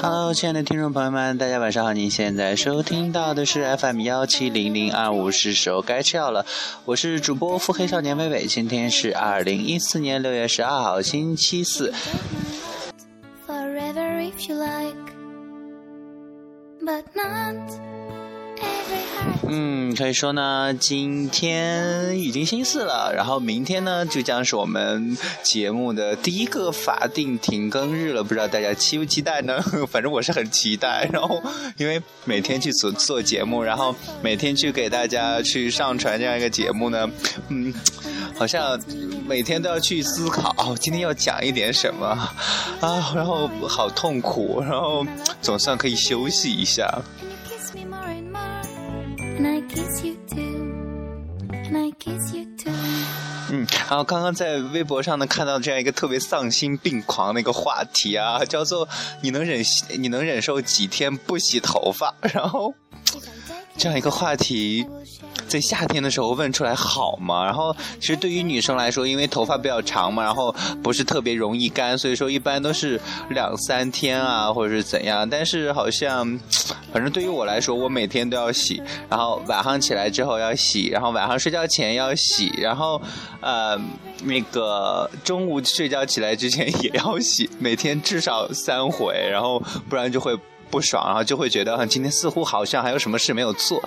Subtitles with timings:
[0.00, 1.92] Hello，亲爱的听众朋友们，大家晚上好！
[1.92, 6.44] 您现在收听到的是 FM 幺七零零二五，是时候该吃药了。
[6.84, 11.92] 我是主播腹黑少年微微，今天是二零一四年六月十二号，星期四。
[19.48, 29.60] 嗯，可以说呢，今天已经星期四了，然后明天呢就将是我们节目的第一个法定停更日了，不知道大家期不期待呢？
[29.90, 31.06] 反正我是很期待。
[31.12, 31.42] 然后
[31.76, 37.10] 因为每天去做做节目，然后每天去给大家去上传这样一个节目呢，
[37.48, 37.74] 嗯，
[38.34, 38.80] 好像
[39.26, 42.06] 每天都要去思考今天要讲一点什么
[42.80, 45.06] 啊，然后好痛苦，然后
[45.42, 47.02] 总算可以休息一下。
[53.92, 58.88] 然后刚刚在微博上呢看到这样一个特别丧心病狂的一个话题啊，叫做
[59.20, 59.62] 你能忍
[59.98, 62.14] 你能忍受几天不洗头发？
[62.32, 62.72] 然后
[63.76, 64.86] 这样一个话题。
[65.52, 67.44] 在夏天的时候问出来好吗？
[67.44, 75.28] 然后其实对于女生来说，因为头发比较长嘛，然后不是特别容易干，所以说一般都是两三天啊，或者是怎样。
[75.28, 76.40] 但是好像，
[76.90, 82.98] 反正对于我来说，我每天都要洗，然后晚上起来之后要洗，然后晚上睡觉前要洗，然后
[83.42, 83.78] 呃
[84.24, 90.34] 那个中午睡觉起来之前也要洗，每天至少三回，然后不然就会。
[90.72, 93.78] 不爽，然后就会觉得，今天似乎好像还有什么事没有做，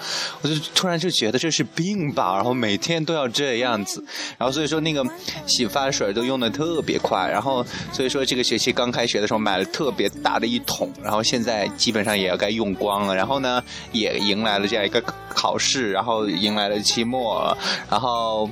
[0.44, 4.06] 我就突然就觉得这是病吧，然后每天都要这样子，
[4.38, 5.04] 然后所以说那个
[5.48, 17.58] 洗发水都用的特别快，然后所以说这个学期刚开学的时候买了特别大的一桶，然后现在基本上也要该用光了，然后呢也迎来了这样一个考试，然后迎来了期末，
[17.90, 18.48] 然后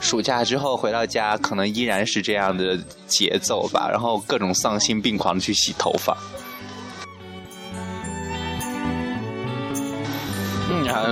[0.00, 2.78] 暑假之后回到家可能依然是这样的
[3.08, 6.16] 节奏吧，然后各种丧心病狂的去洗头发。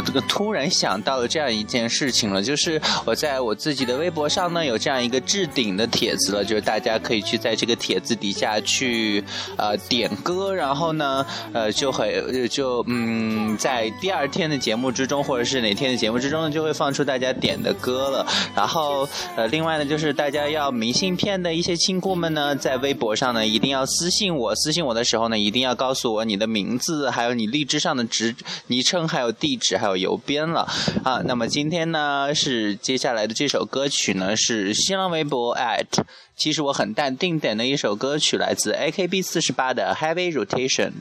[0.05, 9.23] 这个突然想到了这样一件事情了，就是我在我自己的微博上呢有这样一个置顶的帖子了，就是大家可以去在这个帖子底下去
[9.57, 28.35] 呃点歌，然后呢呃就会就嗯在第二天的节目之中或者是哪天的节目之中呢就会放出大家点的歌了，然后呃另外呢就是大家要明信片的一些亲故们呢在微博上呢一定要私信我，私信我的时候呢一定要告诉我你的名字，还有你荔枝上的职
[28.67, 29.76] 昵称还有地址。
[29.77, 30.69] 还有邮编了
[31.05, 31.23] 啊！
[31.25, 36.05] 那么今天呢，是接下来的这首歌曲呢，是新浪微博 at，
[36.37, 40.93] 其实我很淡定点的一首歌曲，来自 AKB 四十八的 Heavy Rotation。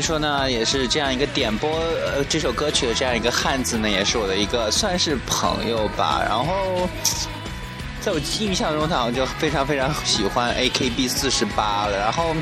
[0.00, 6.22] 说呢，也是这样一个点播呃这首歌曲的这样一个汉子呢，也是我的一个算是朋友吧。
[6.26, 6.88] 然后，
[8.00, 11.98] 在我印象中，他好像就非常非常喜欢 AKB 四十八了。
[11.98, 12.34] 然后。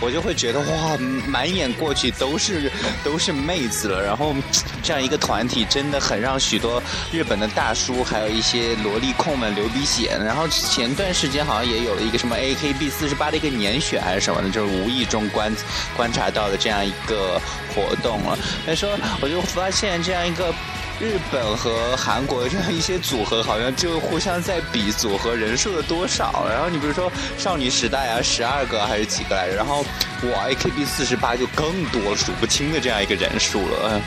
[0.00, 0.96] 我就会觉得哇，
[1.26, 2.70] 满眼过去都是
[3.04, 4.34] 都是妹子了，然后
[4.82, 10.16] 这样一个团体真的很让许多日本的大叔还有一些萝莉控们流鼻血。
[10.24, 15.54] 然后前段时间好像也有了一个什么 AKB 四十八的一个年选还是什么的，就是无意中观
[15.96, 17.40] 观察到的这样一个
[17.74, 18.38] 活动了。
[18.64, 20.54] 所以说，我就发现这样一个。
[21.00, 26.46] 日本和韩国这样一些组合，好像就互相在比组合人数的多少。
[26.50, 29.56] 然后你比如说少女时代啊，十二个还是几个来着？
[29.56, 29.82] 然后
[30.22, 34.00] 我 AKB 四十八就更多数不清的这样一个人数了。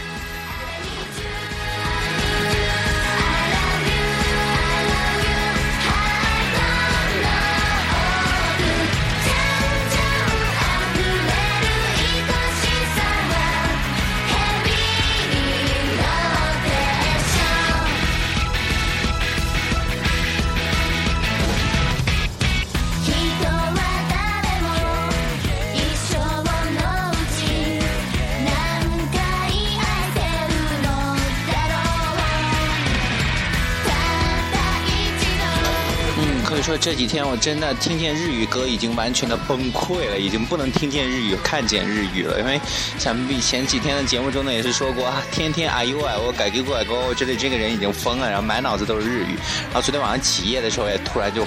[36.54, 42.40] 所以说这几天我真的听见日语歌已经完全的崩溃了，已经不能听见日语、看见日语了。
[42.40, 42.62] 因为
[43.00, 49.36] 想必前几天的节目中呢也是说过啊，天天哎呦哎我改给改过，我觉得这个人已经疯了，然后满脑子都是日语。
[49.64, 51.44] 然后昨天晚上起夜的时候也突然就。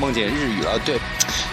[0.00, 0.96] 梦见日语了，对，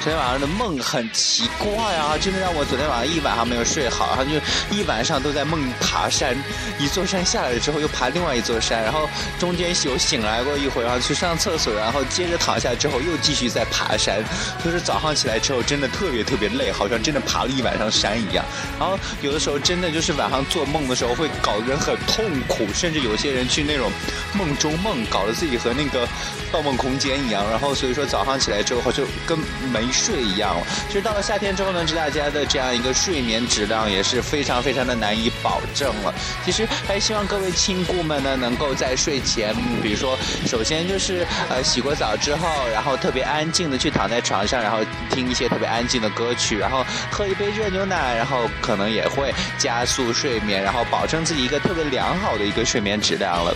[0.01, 4.39] 昨天晚上的梦很奇怪啊，真的让我昨天晚上一晚上没有睡好，然后就
[4.73, 6.33] 一晚上都在梦爬山，
[6.79, 14.23] 一座山下来了之后又爬另外一座山，然后中间有醒来过一会儿，然后去上厕所，然后接着躺下之后又继续在爬山，
[14.63, 18.45] 就是早上起来之后真的特别特别累，好像真的爬了一晚上山一样。
[18.79, 23.91] 然后有的时候真的就是晚上做梦的时候会搞得人很痛苦，甚至有些人去那种
[24.35, 26.06] 梦中梦，搞得自己和那个
[26.51, 28.27] 《盗梦空间》一样，然后所以说早。
[28.27, 29.39] 上起来之后就跟
[29.71, 30.68] 没睡一样了。
[30.89, 36.13] 其实到了夏天之后呢，大家的这样一个睡眠质量也是非常非常的难以保证了。
[36.44, 44.79] 其实还希望各位亲故们呢，能够在睡前，比如说，首先就是呃洗过澡之后，然后特别安静的去躺在床上，然后
[45.09, 53.56] 听一些特别安静的歌曲，然后喝一杯热牛奶，然后可能也会加速睡眠，然后保证自己一个特别良好的一个睡眠质量了。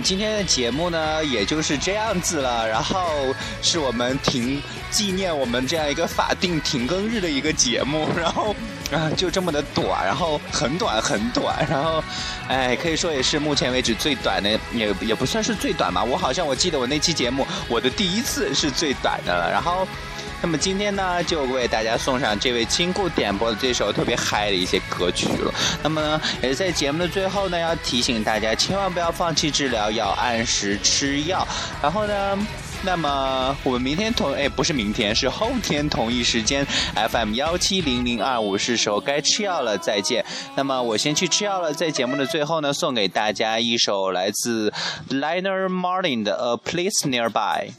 [0.00, 2.68] 今天的节目呢，也就是这样子了。
[2.68, 8.08] 然后是我们停纪念我们这样一个法定停更日的一个节目。
[8.16, 8.54] 然后
[8.92, 11.66] 啊，就这么的短，然后很短很短。
[11.68, 12.02] 然后，
[12.48, 16.02] 哎，可以说也是目前为止最短的，也也不算是最短吧。
[16.04, 19.50] 我好像我记得我那期节目，我的第一次是最短的了。
[19.50, 19.86] 然后。
[20.46, 25.52] 那么今天呢，就为大家送上这位亲故点播的这首特别嗨的一些歌曲了。
[25.82, 31.44] 那么呢，也是在节目的最后呢，要提醒大家千万不要放弃治疗，要按时吃药。
[31.82, 32.38] 然后呢，
[32.84, 36.64] 那么我们明天同哎不是明天，是后天同一时间
[36.94, 40.24] FM 幺七零零二五是时候该吃药了，再见。
[40.54, 44.72] 那么我先去吃药了，在节目的最后呢，送给大家一首来自
[45.10, 47.72] Liner Martin 的 A Place Nearby。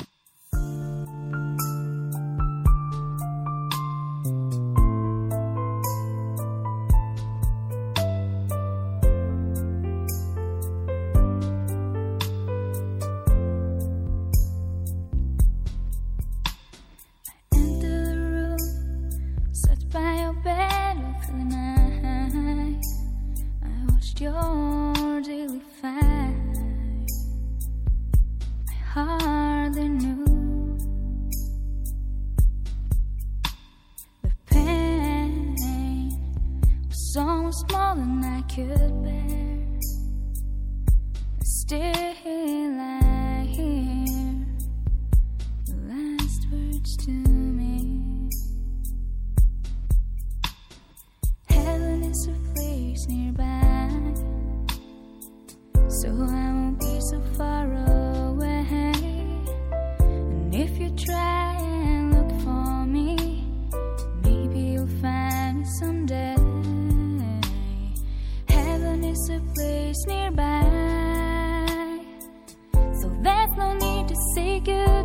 [25.57, 27.07] we find?
[28.69, 30.77] I hardly knew
[34.21, 35.55] the pain
[36.87, 39.46] was so small than I could bear.
[69.87, 70.63] Place nearby.
[72.99, 74.96] So there's no need to say goodbye.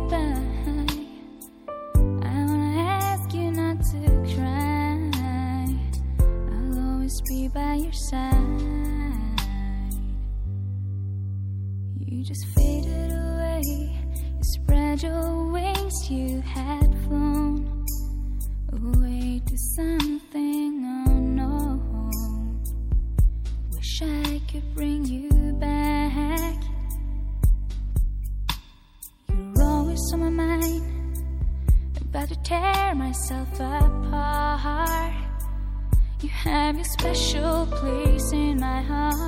[36.43, 39.23] Have a special place in my heart.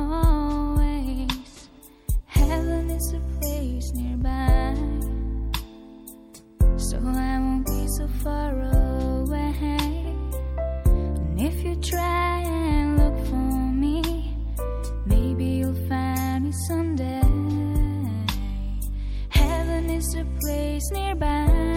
[0.00, 1.68] Always,
[2.24, 4.74] heaven is a place nearby,
[6.78, 9.54] so I won't be so far away.
[10.86, 14.34] And if you try and look for me,
[15.04, 17.20] maybe you'll find me someday.
[19.28, 21.73] Heaven is a place nearby,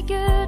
[0.00, 0.39] figure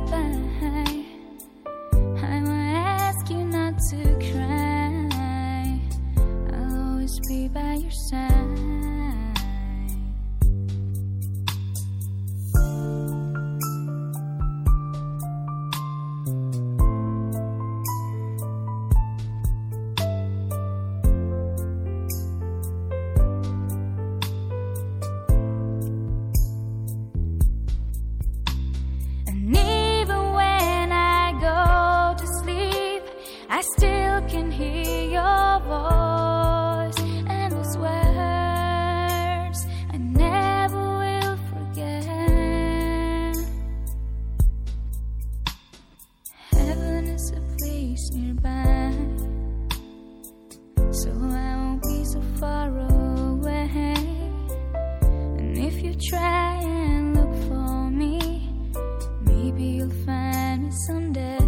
[59.59, 61.39] you'll find me someday.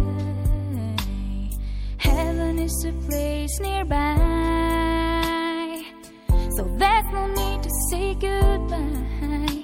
[1.97, 4.05] Heaven is a place nearby,
[6.55, 9.63] so there's no need to say goodbye.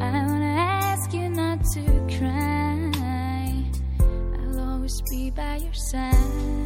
[0.00, 1.82] I wanna ask you not to
[2.18, 2.92] cry.
[4.38, 6.65] I'll always be by your side.